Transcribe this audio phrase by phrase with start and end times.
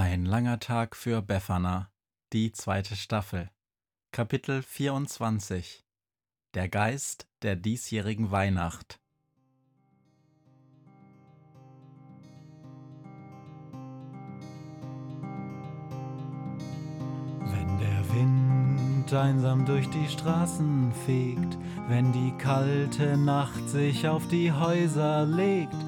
[0.00, 1.90] Ein langer Tag für Befana,
[2.32, 3.50] die zweite Staffel.
[4.12, 5.84] Kapitel 24
[6.54, 9.00] Der Geist der diesjährigen Weihnacht.
[17.40, 21.58] Wenn der Wind einsam durch die Straßen fegt,
[21.88, 25.87] wenn die kalte Nacht sich auf die Häuser legt,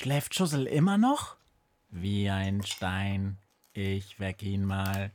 [0.00, 1.34] Schläft Schussel immer noch?
[1.90, 3.36] Wie ein Stein.
[3.72, 5.10] Ich weck ihn mal.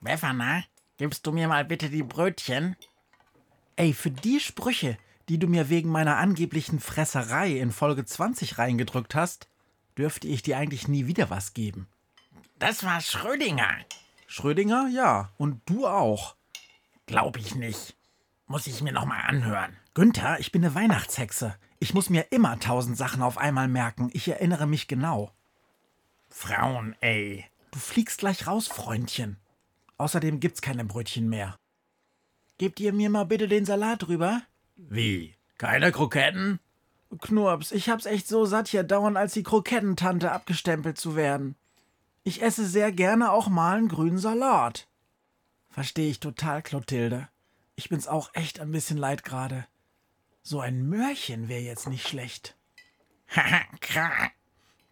[0.00, 0.64] Befana,
[0.96, 2.76] gibst du mir mal bitte die Brötchen?
[3.76, 4.96] Ey, für die Sprüche,
[5.28, 9.48] die du mir wegen meiner angeblichen Fresserei in Folge 20 reingedrückt hast,
[9.98, 11.86] dürfte ich dir eigentlich nie wieder was geben.
[12.58, 13.68] Das war Schrödinger.
[14.26, 15.28] Schrödinger, ja.
[15.36, 16.36] Und du auch.
[17.04, 17.98] Glaub ich nicht.
[18.46, 19.76] Muss ich mir noch mal anhören.
[19.92, 21.54] Günther, ich bin eine Weihnachtshexe.
[21.80, 24.10] Ich muss mir immer tausend Sachen auf einmal merken.
[24.12, 25.32] Ich erinnere mich genau.
[26.28, 27.46] Frauen, ey.
[27.70, 29.38] Du fliegst gleich raus, Freundchen.
[29.96, 31.56] Außerdem gibt's keine Brötchen mehr.
[32.58, 34.42] Gebt ihr mir mal bitte den Salat rüber?
[34.76, 35.34] Wie?
[35.56, 36.60] Keine Kroketten?
[37.18, 41.56] Knurps, ich hab's echt so satt, hier dauernd als die Krokettentante abgestempelt zu werden.
[42.22, 44.86] Ich esse sehr gerne auch mal einen grünen Salat.
[45.70, 47.28] Verstehe ich total, Clotilde.
[47.74, 49.66] Ich bin's auch echt ein bisschen leid gerade.
[50.42, 52.56] So ein Möhrchen wäre jetzt nicht schlecht.
[53.34, 54.30] Haha.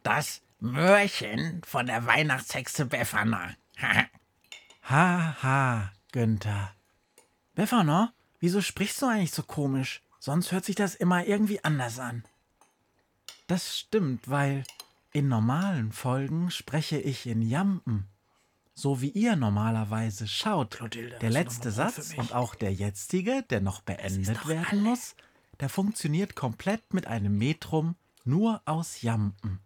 [0.04, 3.54] Das Möhrchen von der Weihnachtshexe Befana.
[4.82, 6.72] ha, ha, Günther.
[7.54, 10.00] Befana, wieso sprichst du eigentlich so komisch?
[10.18, 12.24] Sonst hört sich das immer irgendwie anders an.
[13.48, 14.64] Das stimmt, weil
[15.12, 18.08] in normalen Folgen spreche ich in Jampen.
[18.74, 20.76] So wie ihr normalerweise schaut.
[20.76, 24.80] Clotilde, der letzte Satz und auch der jetzige, der noch beendet werden alle.
[24.80, 25.16] muss,
[25.60, 29.60] der funktioniert komplett mit einem Metrum nur aus Jampen.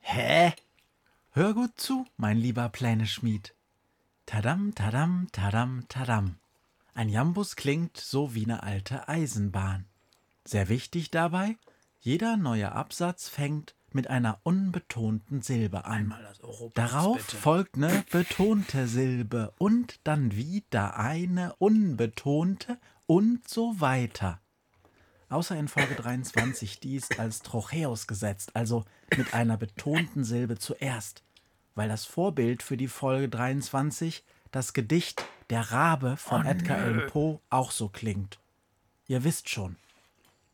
[0.00, 0.52] Hä?
[1.30, 3.54] Hör gut zu, mein lieber Pläneschmied.
[4.26, 6.36] Tadam, tadam, tadam, tadam.
[6.94, 9.86] Ein Jambus klingt so wie eine alte Eisenbahn.
[10.44, 11.56] Sehr wichtig dabei,
[12.00, 16.14] jeder neue Absatz fängt mit einer unbetonten Silbe an.
[16.74, 17.36] Darauf bitte.
[17.36, 24.40] folgt eine betonte Silbe und dann wieder eine unbetonte und so weiter.
[25.28, 28.84] Außer in Folge 23, die ist als Trocheus gesetzt, also
[29.16, 31.22] mit einer betonten Silbe zuerst,
[31.74, 36.78] weil das Vorbild für die Folge 23, das Gedicht Der Rabe von Oh, Edgar.
[36.78, 38.38] Allan Poe, auch so klingt.
[39.06, 39.76] Ihr wisst schon.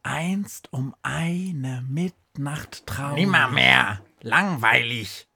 [0.03, 3.25] Einst um eine Mitnacht traurig.
[3.25, 4.01] Nimmer mehr.
[4.23, 5.29] Langweilig.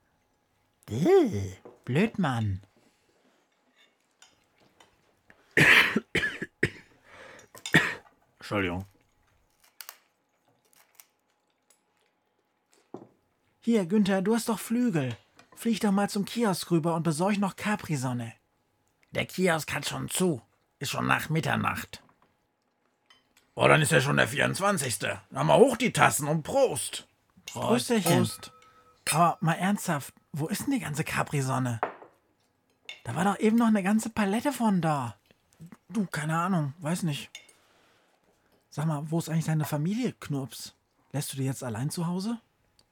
[0.91, 1.53] Äh,
[1.85, 2.61] Blödmann.
[8.39, 8.85] Entschuldigung.
[13.67, 15.17] Hier, Günther, du hast doch Flügel.
[15.57, 18.35] Flieg doch mal zum Kiosk rüber und besorg noch Capri-Sonne.
[19.13, 20.43] Der Kiosk hat schon zu.
[20.81, 22.03] Ist schon nach Mitternacht.
[23.55, 24.99] Oh, dann ist ja schon der 24.
[25.31, 27.09] Na mal hoch die Tassen und Prost.
[27.47, 28.19] Prösterchen.
[28.19, 28.53] Prost.
[29.11, 31.81] Aber mal ernsthaft, wo ist denn die ganze Capri-Sonne?
[33.05, 35.17] Da war doch eben noch eine ganze Palette von da.
[35.89, 37.31] Du, keine Ahnung, weiß nicht.
[38.69, 40.75] Sag mal, wo ist eigentlich deine Familie, Knurps?
[41.13, 42.43] Lässt du die jetzt allein zu Hause?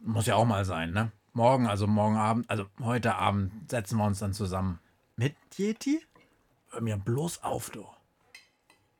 [0.04, 1.12] Muss ja auch mal sein, ne?
[1.32, 4.80] Morgen, also morgen Abend, also heute Abend setzen wir uns dann zusammen.
[5.16, 6.04] Mit Yeti?
[6.70, 7.86] Hör mir bloß auf, du.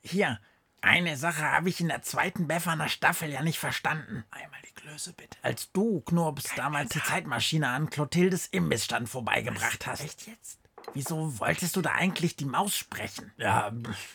[0.02, 0.38] Hier,
[0.80, 4.24] eine Sache habe ich in der zweiten Befferner Staffel ja nicht verstanden.
[4.30, 5.38] Einmal die Klöße, bitte.
[5.42, 10.04] Als du, Knurps, damals die Zeitmaschine an Clotildes Imbissstand vorbeigebracht hast.
[10.04, 10.58] Echt jetzt?
[10.94, 13.30] Wieso wolltest du da eigentlich die Maus sprechen?
[13.36, 13.72] Ja,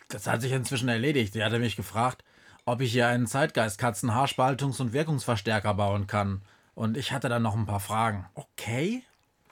[0.09, 1.33] das hat sich inzwischen erledigt.
[1.33, 2.23] Sie hatte mich gefragt,
[2.65, 6.41] ob ich hier einen Zeitgeistkatzen Haarspaltungs- und Wirkungsverstärker bauen kann.
[6.77, 8.27] Und ich hatte dann noch ein paar Fragen.
[8.35, 9.01] Okay.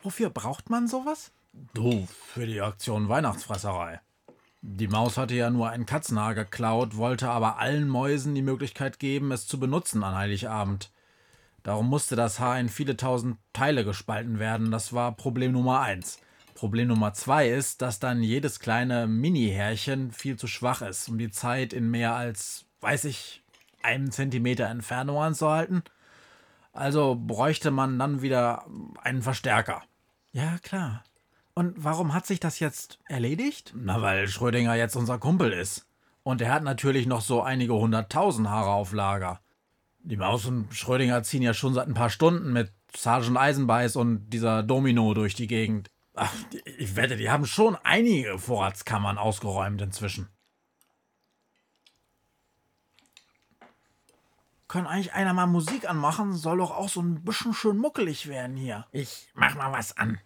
[0.04, 1.32] Wofür braucht man sowas?
[1.74, 4.00] Du, für die Aktion Weihnachtsfresserei.
[4.62, 9.32] Die Maus hatte ja nur ein Katzenhaar geklaut, wollte aber allen Mäusen die Möglichkeit geben,
[9.32, 10.92] es zu benutzen an Heiligabend.
[11.64, 14.70] Darum musste das Haar in viele tausend Teile gespalten werden.
[14.70, 16.20] Das war Problem Nummer eins.
[16.54, 21.32] Problem Nummer zwei ist, dass dann jedes kleine Mini-Härchen viel zu schwach ist, um die
[21.32, 23.42] Zeit in mehr als, weiß ich,
[23.82, 25.82] einem Zentimeter Entfernung anzuhalten.
[26.76, 28.66] Also bräuchte man dann wieder
[29.02, 29.82] einen Verstärker.
[30.34, 31.04] Ja, klar.
[31.54, 33.74] Und warum hat sich das jetzt erledigt?
[33.76, 35.88] Na, weil Schrödinger jetzt unser Kumpel ist.
[36.24, 39.40] Und er hat natürlich noch so einige hunderttausend Haare auf Lager.
[40.00, 44.30] Die Maus und Schrödinger ziehen ja schon seit ein paar Stunden mit Sergeant Eisenbeiß und
[44.30, 45.90] dieser Domino durch die Gegend.
[46.14, 46.34] Ach,
[46.78, 50.28] ich wette, die haben schon einige Vorratskammern ausgeräumt inzwischen.
[54.76, 56.34] Kann eigentlich einer mal Musik anmachen?
[56.34, 58.86] Soll doch auch so ein bisschen schön muckelig werden hier.
[58.92, 60.20] Ich mach mal was an.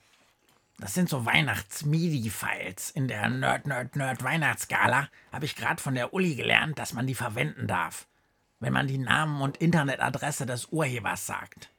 [0.79, 2.89] Das sind so Weihnachts-MIDI-Files.
[2.89, 7.05] In der Nerd, Nerd, Nerd Weihnachtsgala habe ich gerade von der Uli gelernt, dass man
[7.05, 8.07] die verwenden darf,
[8.59, 11.69] wenn man die Namen und Internetadresse des Urhebers sagt.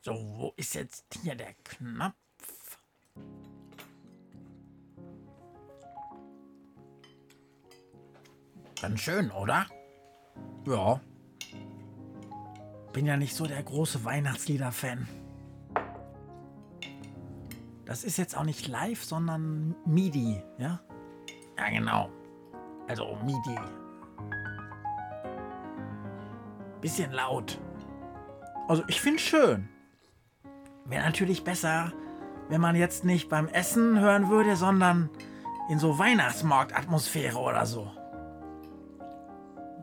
[0.02, 2.14] So, wo ist jetzt hier der Knopf?
[8.80, 9.66] Ganz schön, oder?
[10.66, 11.00] Ja.
[12.94, 15.06] Bin ja nicht so der große Weihnachtslieder-Fan.
[17.84, 20.80] Das ist jetzt auch nicht live, sondern MIDI, ja?
[21.58, 22.10] Ja, genau.
[22.88, 23.58] Also MIDI.
[26.80, 27.60] Bisschen laut.
[28.66, 29.68] Also ich finde schön.
[30.84, 31.92] Wäre natürlich besser,
[32.48, 35.08] wenn man jetzt nicht beim Essen hören würde, sondern
[35.68, 37.90] in so Weihnachtsmarktatmosphäre oder so.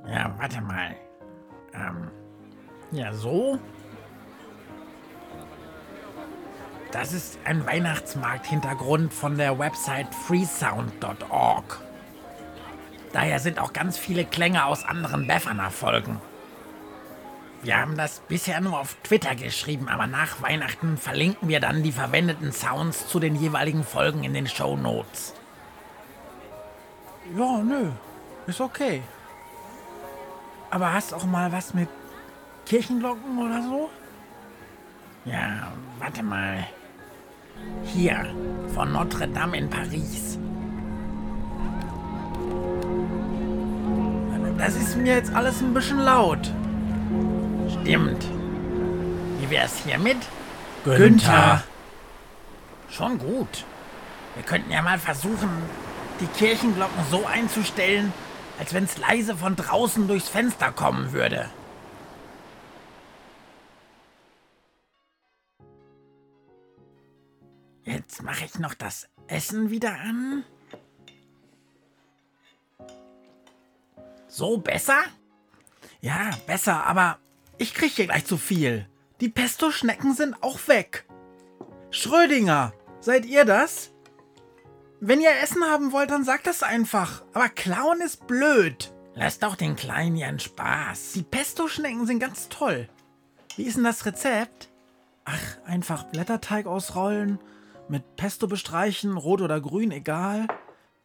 [0.06, 0.96] Ja, warte mal.
[1.74, 2.12] Ähm,
[2.92, 3.60] ja, so?
[6.92, 11.82] Das ist ein Weihnachtsmarkt-Hintergrund von der Website freesound.org.
[13.14, 16.22] Daher sind auch ganz viele Klänge aus anderen Befana-Folgen.
[17.64, 21.92] Wir haben das bisher nur auf Twitter geschrieben, aber nach Weihnachten verlinken wir dann die
[21.92, 25.34] verwendeten Sounds zu den jeweiligen Folgen in den Show Notes.
[27.36, 27.92] Ja, nö,
[28.46, 29.02] ist okay.
[30.70, 31.90] Aber hast auch mal was mit
[32.66, 33.90] Kirchenglocken oder so?
[35.26, 36.66] Ja, warte mal.
[37.84, 38.26] Hier,
[38.74, 40.38] von Notre Dame in Paris.
[44.58, 46.52] Das ist mir jetzt alles ein bisschen laut.
[47.70, 48.26] Stimmt.
[49.40, 50.18] Wie wär's hier mit?
[50.84, 50.98] Günther.
[50.98, 51.64] Günther.
[52.90, 53.66] Schon gut.
[54.36, 55.50] Wir könnten ja mal versuchen,
[56.20, 58.14] die Kirchenglocken so einzustellen,
[58.60, 61.50] als wenn's leise von draußen durchs Fenster kommen würde.
[67.84, 70.44] Jetzt mache ich noch das Essen wieder an.
[74.28, 75.00] So besser?
[76.02, 77.18] Ja, besser, aber
[77.58, 78.88] ich kriege hier gleich zu viel.
[79.20, 81.06] Die Pesto-Schnecken sind auch weg.
[81.90, 83.92] Schrödinger, seid ihr das?
[85.00, 87.24] Wenn ihr Essen haben wollt, dann sagt das einfach.
[87.34, 88.94] Aber klauen ist blöd.
[89.16, 91.14] Lass doch den Kleinen ihren Spaß.
[91.14, 92.88] Die Pesto-Schnecken sind ganz toll.
[93.56, 94.70] Wie ist denn das Rezept?
[95.26, 97.40] Ach, einfach Blätterteig ausrollen,
[97.90, 100.48] mit Pesto bestreichen, rot oder grün, egal.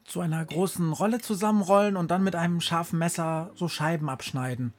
[0.04, 4.75] Zu einer großen Rolle zusammenrollen und dann mit einem scharfen Messer so Scheiben abschneiden.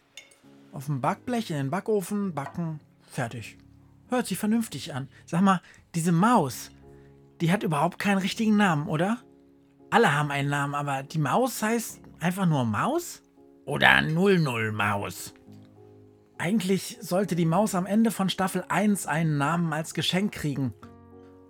[0.74, 3.58] Auf dem Backblech in den Backofen backen, fertig.
[4.10, 5.08] Hört sich vernünftig an.
[5.24, 5.62] Sag mal,
[5.94, 6.72] diese Maus,
[7.42, 9.20] die hat überhaupt keinen richtigen Namen, oder?
[9.92, 13.22] Alle haben einen Namen, aber die Maus heißt einfach nur Maus?
[13.66, 15.36] Oder 00 Maus?
[16.40, 20.74] Eigentlich sollte die Maus am Ende von Staffel 1 einen Namen als Geschenk kriegen.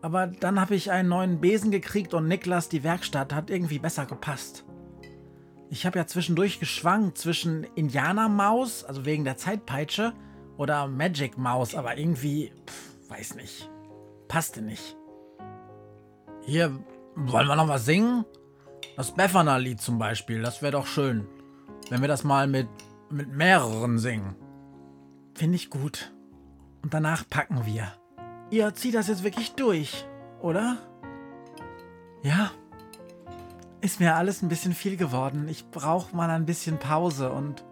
[0.02, 4.06] Aber dann habe ich einen neuen Besen gekriegt und Niklas die Werkstatt hat irgendwie besser
[4.06, 4.66] gepasst.
[5.74, 10.14] Ich habe ja zwischendurch geschwankt zwischen Indianermaus, also wegen der Zeitpeitsche,
[10.56, 13.72] oder Magic Maus, aber irgendwie, pff, weiß nicht.
[14.28, 14.96] Passte nicht.
[16.46, 16.80] Hier,
[17.16, 18.24] wollen wir noch was singen?
[18.98, 21.28] Das Befana-Lied zum Beispiel, das wäre doch schön.
[21.90, 22.68] Wenn wir das mal mit,
[23.10, 24.36] mit mehreren singen.
[25.34, 26.14] Finde ich gut.
[26.84, 27.92] Und danach packen wir.
[28.52, 30.06] Ihr zieht das jetzt wirklich durch,
[30.40, 30.78] oder?
[32.22, 32.52] Ja.
[33.84, 35.50] Ist mir alles ein bisschen viel geworden.
[35.50, 37.66] Ich brauche mal ein bisschen Pause und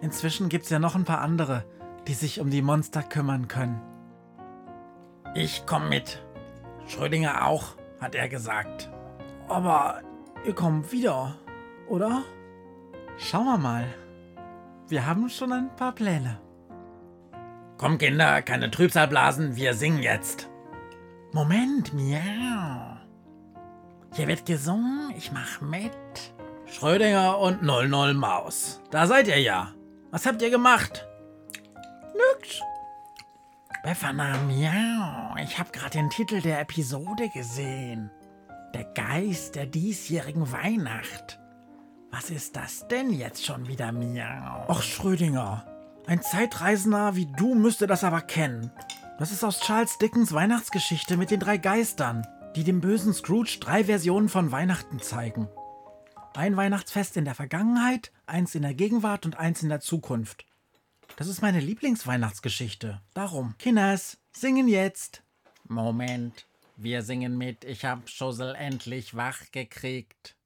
[0.00, 1.64] inzwischen gibt es ja noch ein paar andere,
[2.06, 3.82] die sich um die Monster kümmern können.
[5.34, 6.22] Ich komm mit.
[6.86, 8.88] Schrödinger auch, hat er gesagt.
[9.48, 10.00] Aber
[10.46, 11.34] ihr kommt wieder,
[11.88, 12.22] oder?
[13.16, 13.84] Schauen wir mal.
[14.86, 16.40] Wir haben schon ein paar Pläne.
[17.78, 20.48] Komm, Kinder, keine Trübsal blasen, wir singen jetzt.
[21.32, 22.87] Moment, miau.
[24.18, 25.92] Hier wird gesungen, ich mach mit.
[26.66, 28.80] Schrödinger und 00 Maus.
[28.90, 29.70] Da seid ihr ja.
[30.10, 31.06] Was habt ihr gemacht?
[32.14, 32.60] Nix.
[33.84, 35.36] Befana, miau.
[35.40, 38.10] Ich hab gerade den Titel der Episode gesehen.
[38.74, 41.38] Der Geist der diesjährigen Weihnacht.
[42.10, 44.68] Was ist das denn jetzt schon wieder, miau?
[44.68, 45.64] Och, Schrödinger.
[46.08, 48.72] Ein Zeitreisender wie du müsste das aber kennen.
[49.20, 53.84] Das ist aus Charles Dickens Weihnachtsgeschichte mit den drei Geistern die dem bösen Scrooge drei
[53.84, 55.48] Versionen von Weihnachten zeigen.
[56.34, 60.46] Ein Weihnachtsfest in der Vergangenheit, eins in der Gegenwart und eins in der Zukunft.
[61.16, 63.00] Das ist meine Lieblingsweihnachtsgeschichte.
[63.12, 65.22] Darum, Kinders, singen jetzt.
[65.66, 67.64] Moment, wir singen mit.
[67.64, 70.36] Ich hab Schussel endlich wach gekriegt.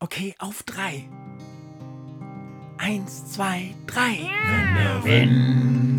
[0.00, 1.08] Okay, auf drei.
[2.78, 4.18] Eins, zwei, drei.
[4.48, 5.04] Wenn der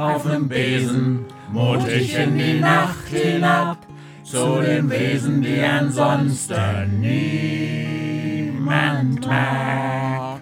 [0.00, 3.76] auf nem Besen mutig in die Nacht hinab
[4.22, 7.00] zu den Wesen, die ansonsten
[8.50, 10.40] niemand mag.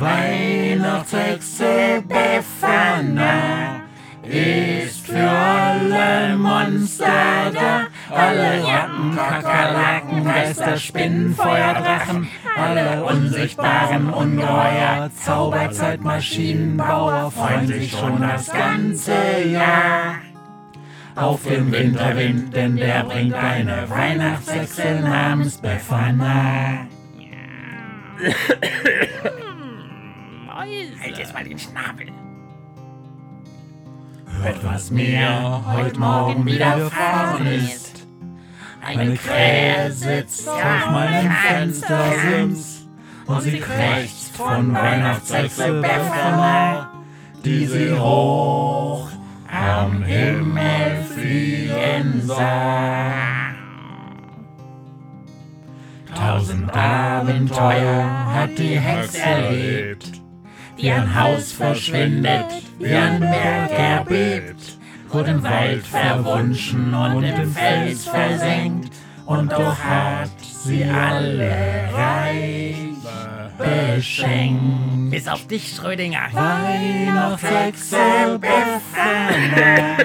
[0.00, 3.82] Weihnachtshexe Befana
[4.24, 17.30] ist für alle Monster da, alle Ratten, Kakerlaken, Geister, Spinnen, Feuerdrachen, alle unsichtbaren Ungeheuer, Zauberzeitmaschinenbauer
[17.30, 20.16] freuen sich schon das ganze Jahr
[21.16, 26.86] auf den Winterwind, denn der bringt eine Weihnachtshexe namens Befana.
[31.02, 32.06] Halt jetzt mal den Schnabel.
[34.42, 37.89] Hört, was mir heute Morgen widerfahren ist.
[38.98, 42.86] Eine Krähe sitzt auf meinem Fenstersims.
[43.26, 46.90] Und sie krächzt von Weihnachtshexe Befana,
[47.44, 49.08] die sie hoch
[49.48, 53.52] am Himmel fliegen sah.
[56.12, 60.20] Tausend Abenteuer hat die Hexe erlebt,
[60.76, 62.46] wie ein Haus verschwindet,
[62.80, 64.78] wie ein Berg erbebt,
[65.12, 68.94] wurde im Wald verwunschen und im Fels versenkt,
[69.26, 72.76] und doch hat sie alle reich
[73.96, 75.10] beschenkt.
[75.10, 76.28] Bis auf dich, Schrödinger.
[76.32, 79.96] Weihnachtshexe Befana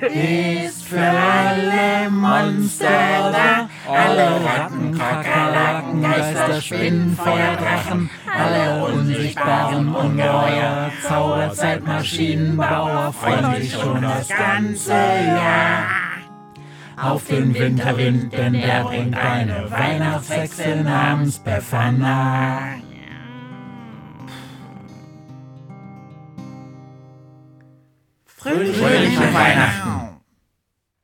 [0.08, 3.68] ist für alle Monster da.
[3.86, 14.92] Alle Ratten, Kakerlaken, Geister, Spinnen, Feuerdrachen, alle unsichtbaren Ungeheuer, Zauberzeitmaschinenbauer freuen sich schon das ganze
[14.92, 15.86] Jahr
[16.96, 22.76] auf den Winterwind, denn der bringt eine Weihnachtshexe namens Befana.
[28.26, 30.13] Fröhliche, Weihnachten.